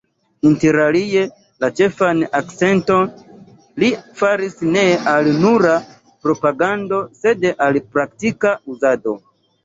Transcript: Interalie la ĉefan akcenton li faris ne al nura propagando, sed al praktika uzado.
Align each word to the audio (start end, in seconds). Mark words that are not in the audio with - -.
Interalie 0.49 1.19
la 1.63 1.67
ĉefan 1.79 2.21
akcenton 2.37 3.11
li 3.83 3.89
faris 4.21 4.55
ne 4.77 4.85
al 5.11 5.29
nura 5.43 5.75
propagando, 6.29 7.01
sed 7.25 7.45
al 7.67 7.79
praktika 7.99 8.55
uzado. 8.77 9.15